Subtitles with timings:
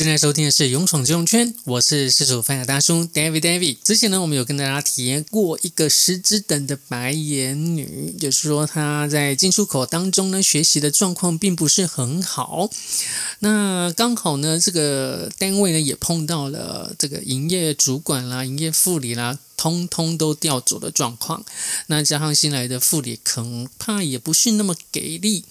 [0.00, 3.76] 正在收听的是《勇闯金融圈》，我是失主范亚大叔 David David。
[3.84, 12.70] 之前呢，我们有跟大家体验过一个十指等的白眼女，就是说她在进出口当中呢，学习的状况并不是很好。
[13.40, 21.44] 那刚好呢，这个单位呢也碰到了这个营业主管啦、营业副理啦，通通都调走的状况。
[21.88, 25.44] 那加上新来的副理，恐怕也不是那么给力。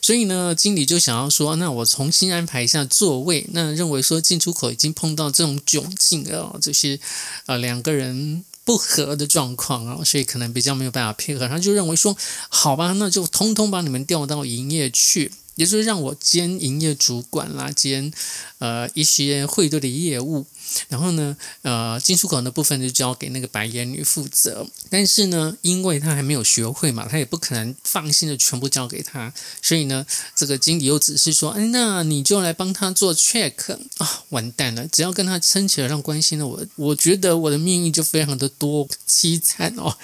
[0.00, 3.46] 所以呢，经理就想要说，那我重新安排一下座位。
[3.52, 6.98] 那认为说进出口已经碰到这种窘境了，这些
[7.46, 11.46] 呃两个人不和的状况啊，所以可能比较没有办法配合。
[11.48, 12.16] 他就认为说，
[12.48, 15.32] 好吧，那就通通把你们调到营业去。
[15.54, 18.12] 也就是让我兼营业主管啦，兼
[18.58, 20.46] 呃一些汇兑的业务，
[20.88, 24.66] 然后呢，呃进出口的部分就交给那个白眼女负责。
[24.88, 39.96] 但是呢，因为她还没有学会嘛，她也不可能放心的全部交给她，所以呢，这个经理又只是说，哎，那你就来帮她做 check 啊，完蛋了，只要跟她撑起了让关系呢，我我觉得我的命运就非常的多凄惨哦，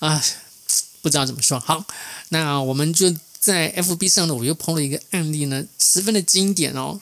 [0.00, 0.20] 啊，
[1.02, 1.60] 不知道怎么说。
[1.60, 1.84] 好，
[2.30, 3.14] 那我们就。
[3.46, 7.00] 在 FB 上呢，我又碰了一个案例呢，十分的经典哦。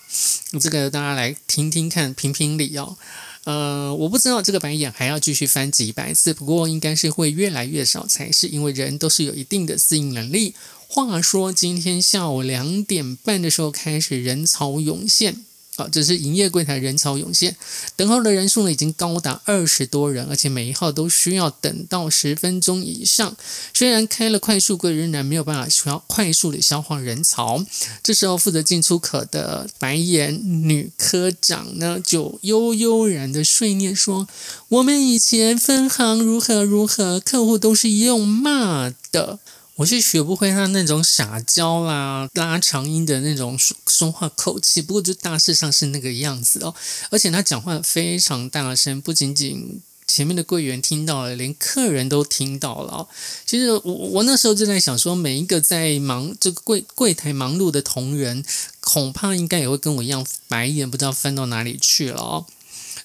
[0.61, 2.99] 这个大家来听听看，评评理哦。
[3.45, 10.55] 呃，我不知道这个白眼还要继续翻几百次，不过应该是会越来越少才是，因为人都是有一定的适应能力。
[10.87, 15.47] 话说今天下午两点半的时候开始人潮涌现。
[15.77, 17.57] 好，这是营业柜台人潮涌现，
[17.97, 23.37] 等候的人数呢已经高达二十多人，而且每一号都需要等到十分钟以上。
[23.73, 27.65] 虽然开了快速柜，仍然没有办法需要快速的消化人潮。
[28.05, 34.29] 这时候负责进出口的白眼女科长呢，就悠悠然的碎念说
[34.69, 39.41] ：“我们以前分行如何如何，客户都是用骂的。”
[39.77, 43.59] 我是学不会他那种撒娇啦、拉长音的那种
[43.89, 46.73] 说话口气，不过就大致上是那个样子哦。
[47.11, 53.09] 而且他讲话非常大声，不仅仅前面的柜员听到了，连客人都听到了。
[53.45, 58.45] 其实我我那时候就在想说，每一个在忙这个柜柜台忙碌的同仁，
[58.79, 62.47] 恐怕应该也会跟我一样，白眼不知道翻到哪里去了哦。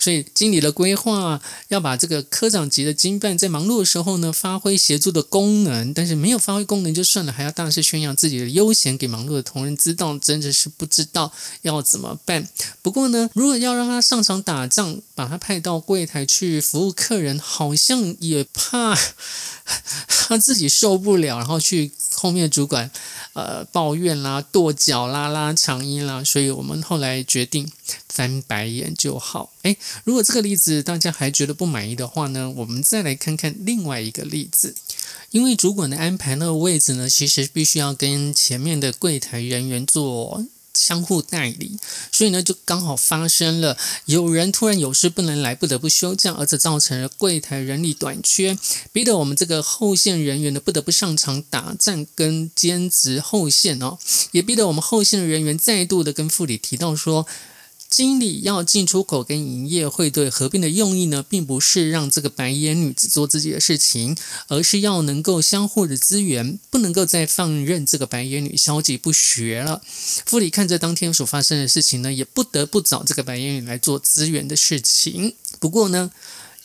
[0.09, 11.31] 所以经理的规划要把这个科长级的经办在忙碌的时候呢，发挥协助的功能，但是没有发挥功能就算了，还要大肆宣扬自己的悠闲给忙碌的同仁知道，真的是不知道
[11.61, 12.49] 要怎么办。
[12.81, 18.97] 不过呢，如果要让他上场打仗，把他派到柜台去服务客人，好像也怕
[20.09, 22.91] 他自己受不了，然后去后面主管
[23.33, 27.71] 呃抱怨啦、跺脚啦、拉长音啦，所以我们后来决定。
[28.09, 29.53] 翻白眼就好。
[29.61, 34.75] 诶，如果这个例子大家还觉得不满意的话呢，我们再来看看另外一个例子。
[35.31, 40.45] 因为主管的安排那个位置呢，其实必须要跟前面的柜台人员做
[40.79, 41.77] 相互代理，
[42.11, 48.57] 所以呢，就刚好发生了有人突然有事不能来，不得不休假，而且造成了柜台人力短缺，
[48.93, 53.99] 逼得我们这个后线人员呢不得不上场打战跟兼职后线哦，
[54.31, 57.27] 也逼得我们后线人员再度的跟副理提到说。
[57.89, 64.15] 经理要进出口跟营业会对合并的用意呢，并不是让这个白眼女只做自己的事情，
[64.47, 69.81] 而是要能够相互的资源，不能够再放任这个白眼女消极不学了。
[70.25, 75.33] 副理看着当天所发生的事情呢，也不得不找这个白眼女来做资源的事情。
[75.59, 76.11] 不过呢，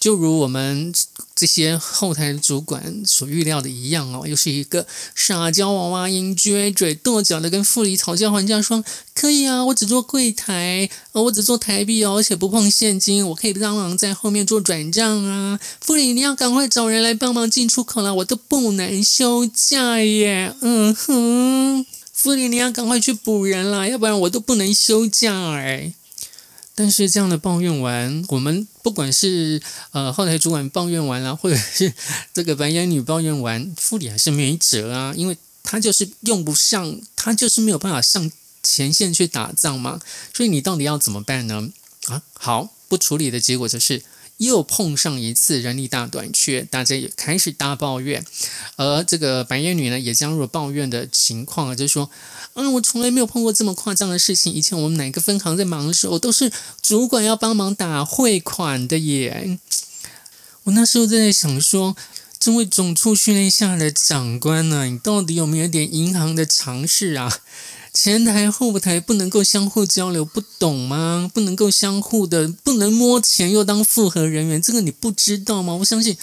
[0.04, 0.92] 就如我们
[1.34, 8.84] 这些后台主管所预料的一样哦，又是一个撒娇娃娃音，撅嘴跺脚的跟副理讨价还价说
[9.16, 20.54] ：“可以啊，我只做柜台，我只做台币哦，而且不碰现金，我可以帮忙在后面做转账啊。”副理，你要赶快找人来帮忙进出口了，我都不能休假耶。
[20.60, 25.94] 嗯哼，副理，你要赶快去补人了，要不然我都不能休假哎。
[26.74, 29.62] 但是这样的抱怨完，我们不管是
[29.92, 31.92] 呃后台主管抱怨完了，或者是
[32.32, 38.30] 这个白眼女抱怨完，副理还是没辙啊，因为他就是用不上，他就是没有办法上
[38.62, 40.00] 前线去打仗嘛。
[40.34, 41.70] 所以你到底要怎么办呢？
[42.06, 44.02] 啊，好，不处理的结果就是。
[44.38, 48.24] 又碰上一次人力大短缺，大家也开始大抱怨，
[48.76, 52.10] 而这个白眼女呢，也加入了抱怨的情况，就说，
[52.54, 54.52] 嗯，我从来没有碰过这么夸张的事情。
[54.52, 56.52] 以前我们哪个分行在忙的时候，都是
[56.82, 59.58] 主管要帮忙打汇款的耶。
[60.64, 61.96] 我那时候在想说，
[62.38, 67.40] 这位总处训练下的长官呢，你到底有没有点银行的常识啊？
[67.94, 71.30] 前台后台不能够相互交流，不懂吗？
[71.32, 75.74] 不能够相互的，不能摸钱又当复合人员，这个你不知道吗？
[75.76, 76.16] 我相信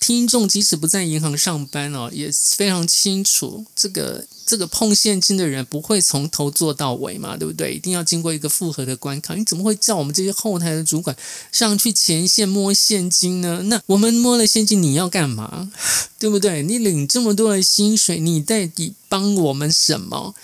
[0.00, 7.74] 听众即使不在银行上班哦，也非常清楚这个这个碰现金的人不会从头做到尾嘛，对不对？
[7.74, 9.34] 一定要经过一个复合的关卡。
[9.34, 11.16] 你怎么会叫我们这些后台的主管
[11.52, 13.62] 上去前线摸现金呢？
[13.66, 15.70] 那我们摸了现金，你要干嘛？
[16.18, 16.62] 对不对？
[16.64, 20.34] 你领这么多的薪水，你到底帮我们什么？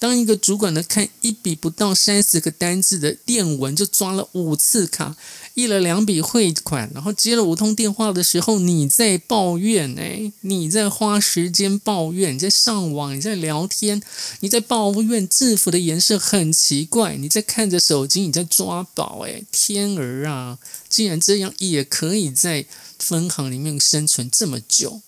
[0.00, 5.14] 当一个主管呢，看一笔不到三十个单字的电文就抓了五次卡。
[5.54, 14.02] 印了两笔汇款，然后接了五通电话的时候，你在抱怨哎，你在花时间抱怨，你在上网，你在聊天，
[14.40, 20.58] 你在抱怨制服的颜色很奇怪，你在看着手机，你在抓宝哎，天儿啊，
[20.88, 22.66] 既然这样也可以在
[22.98, 25.00] 分行里面生存这么久。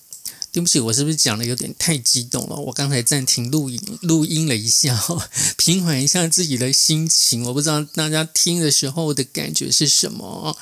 [0.51, 2.55] 对不起，我是不是讲的有点太激动了？
[2.55, 4.99] 我刚才暂停录音，录音了一下，
[5.57, 7.45] 平缓一下自己的心情。
[7.45, 10.57] 我不知道大家听的时候的感觉是什么。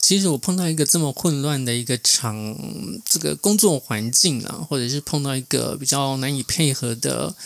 [0.00, 2.56] 其实我碰到一个这么混乱的一个场，
[3.04, 7.36] 这个工作环境啊，或者是碰到一个比较难以配合的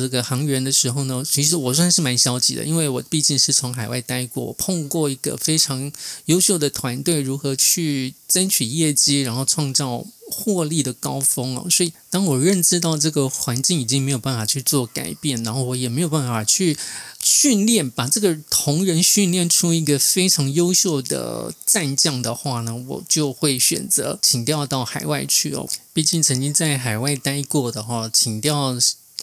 [0.00, 5.90] 这个行员的时候呢，其实我算是蛮消极的，因为我毕竟是从海外待过，碰过一个非常
[6.26, 10.06] 优秀的团队，如何去争取业绩，然后创造。
[10.28, 16.76] 获利的高峰哦，所以当我认知到这个环境已经没有办法去做改变，然后我也没有办法去
[17.22, 25.68] 训练，把这个同仁训练出一个非常优秀的战将的话呢，我就会选择请调到海外去哦。
[25.92, 28.76] 毕竟曾经在海外待过的话，请调。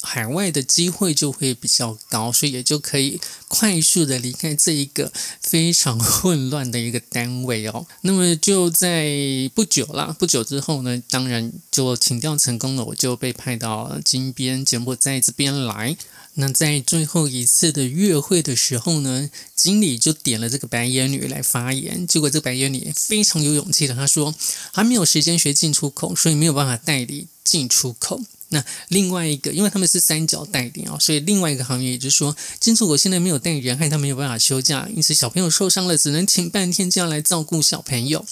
[0.03, 5.11] 海外的机会就会比较高，所以也就可以快速的离开这一个
[5.41, 7.87] 非常混乱的一个单位哦。
[8.01, 9.09] 那么就在
[9.55, 15.95] 不久啦，不久之后呢，当然就请调成功了，我就被派到金边柬埔寨这边来。
[16.35, 24.33] 那在最后一次的月会的时候呢，经理就点了这个白眼女来发言，结果这个白眼女非常有勇气的，她说
[24.71, 28.19] 还没有时间学进出口，所以没有办法代理进出口。
[28.53, 38.25] 那另外一个，因为他们是三角代理啊，所以另外一个行业也就是说，进出口现在没有代理人，害他没有办法休假，因此小朋友受伤了，只能请半天假来照顾小朋友。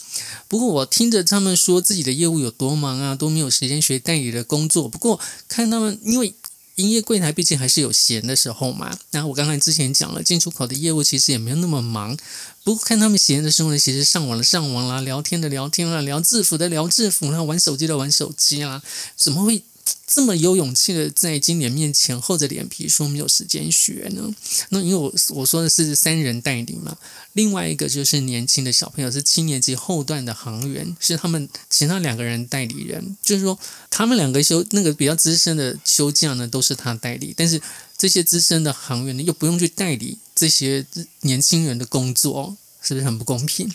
[0.47, 4.87] 不过我听着他们说自己的业务有多忙啊，都没有时间学代理的工作。
[4.87, 6.33] 不过看他们，因为
[6.75, 8.97] 营业柜台毕竟还是有闲的时候嘛。
[9.11, 12.15] 那我刚才之前讲了，进出口的业务其实也没有那么忙。
[12.63, 18.81] 不过看他们闲的时候呢，其实上网的上网啦，聊天的聊天啦，聊制服的聊制服啦，玩手机的玩手机啦，
[19.15, 19.63] 怎么会？
[20.07, 24.29] 这么有勇气的在经理面前厚着脸皮说没有时间学呢？
[24.69, 26.97] 那因为我我说的是三人代理嘛，
[27.31, 33.57] 另外一个就是年轻的小朋友是七年级后段的行员，是他们其他两个人代理人，就是说
[33.89, 37.61] 他们两个休那个比较资深的休假呢都是他代理，但是
[37.97, 40.85] 这些资深的行员呢又不用去代理这些
[41.21, 43.71] 年轻人的工作，是不是很不公平？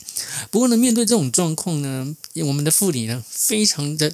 [0.51, 4.13] 不过呢，面对这种状况呢，我们的副理呢非常的。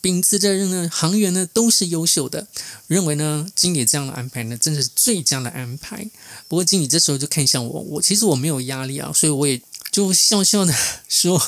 [0.00, 2.46] 秉持着呢，行员呢都是优秀的，
[2.86, 6.08] 认为呢经理这样的安排呢真的是最佳的安排。
[6.48, 9.60] 不过经理这时候就看向我，我其实我没有压力啊，所以我也。
[9.98, 10.72] 就笑笑的
[11.08, 11.42] 说，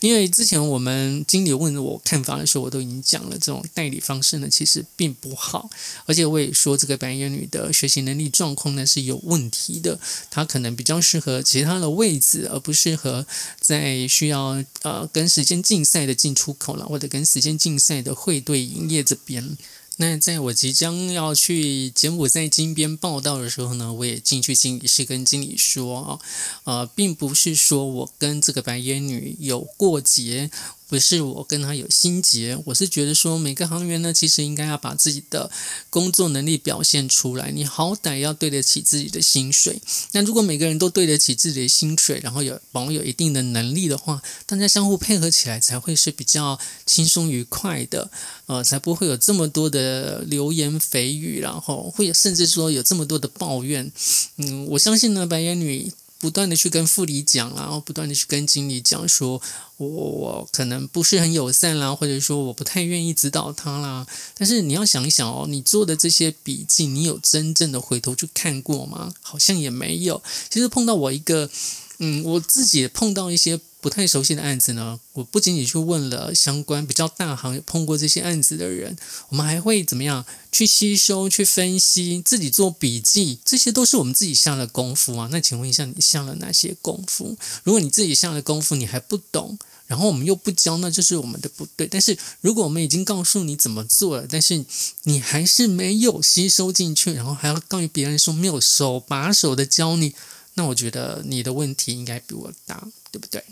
[0.00, 5.68] 因为之前我们经理问我看法的时候，我都已经讲了，这种代理方式呢其实并不好，
[6.06, 10.00] 而且我也说这个白眼女的学习能力状况呢是有问题的，
[10.30, 13.26] 她可能比较适合其他的位置，而不适合
[13.60, 19.58] 在需要呃跟时间竞赛的进出口了，或者跟时间竞赛的汇兑营业这边。
[19.96, 26.18] 那在我即将要去柬埔寨金边报道的时候呢，我也进去经理室跟经理说啊，
[26.64, 30.50] 呃，并不是说我跟这个白眼女有过节。
[30.92, 35.50] 不是我跟他有心结，我是觉得说每个行员呢，其实应该要把自己的
[35.88, 39.80] 工作能力表现出来，你好歹要对得起自己的薪水。
[40.10, 48.10] 那如果每个人都对得起自己的薪水，然后有保有一定的能力的话，大家相互配合起来才会是比较轻松愉快的，
[48.44, 53.90] 呃，才不会有这么多的流言蜚语，然后会甚至说有这么多的抱怨。
[54.36, 55.90] 嗯，我相信呢，白眼女。
[56.22, 59.42] 不断的去跟副理讲，然后不断的去跟经理讲，说
[59.76, 64.06] 我我可能不是很友善啦，或者说我不太愿意指导他啦。
[64.38, 69.12] 但是你要想一想哦，你做的这些笔记，你有真正的回头去看过吗？
[69.20, 70.22] 好像也没有。
[70.48, 71.50] 其实碰到我一个，
[71.98, 73.58] 嗯，我自己碰到一些。
[73.82, 78.96] 不太熟悉的案子呢，我不仅仅去问了相关比较大行碰过这些案子的人，
[79.30, 85.28] 我们还会怎么样去吸收、去分析、自己做笔记，这些都是我们自己下的功夫啊。
[85.32, 87.36] 那请问一下，你下了哪些功夫？
[87.64, 89.58] 如果你自己下的功夫你还不懂，
[89.88, 91.88] 然后我们又不教，那就是我们的不对。
[91.88, 94.64] 但是如果我们已经告诉你怎么做了，但是
[95.02, 100.14] 你还是没有吸收进去，然后还要告诉别人说没有手把手的教你，
[100.54, 103.44] 那我觉得你的问题应该比我大，对不对？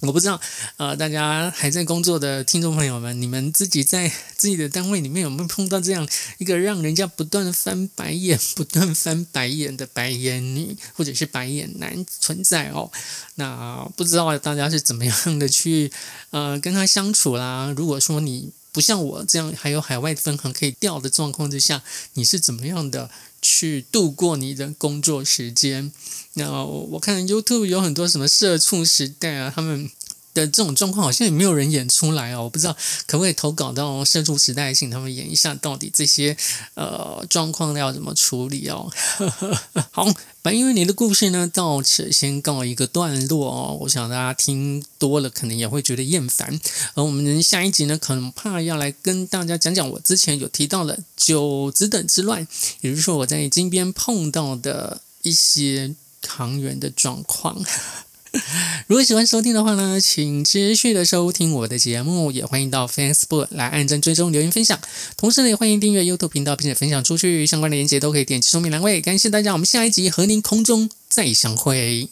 [0.00, 0.38] 我不知道，
[0.76, 12.92] 呃，大家还在工作的听众朋友们，你们自己在自己的单位里面有没有碰到这样一个让人家不断翻白眼、不断翻白眼的白眼女，或者是白眼男存在哦？
[13.36, 15.90] 那不知道大家是怎么样的去
[16.30, 17.72] 呃跟他相处啦？
[17.74, 25.90] 如果说你不像我这样还有海外分行可以调的状况之下，你是怎么样的去度过你的工作时间？
[26.34, 29.90] 那我看 YouTube 有很多什么社畜时代啊，他们
[30.40, 32.42] 的这种状况好像也没有人演出来哦。
[32.44, 32.76] 我不知道
[33.06, 36.36] 可不可以投稿到社畜时代，请他们演一下，到底这些
[36.74, 38.90] 呃状况要怎么处理哦。
[39.90, 40.06] 好，
[40.42, 43.78] 白眼女的故事呢，到此先告一个段落哦。
[43.80, 46.60] 我想大家听多了，可能也会觉得厌烦。
[46.94, 52.46] 而我们下一集呢，可能怕要来跟大家讲讲我之前有提到的九子等之乱，
[52.82, 55.94] 也就是说我在金边碰到的一些。
[56.28, 57.56] 行员的状况。
[58.86, 64.78] 如果喜欢收听的话呢，请持续的收听我的节目，也欢迎到 Facebook 来按赞、追踪、留言、分享。
[65.16, 67.46] 同时呢，也欢迎订阅 YouTube 频道，并且分享出去。
[67.46, 69.00] 相关的链接都可以点击说明栏位。
[69.00, 72.04] 感谢大家，我们下一集和您空中再相会。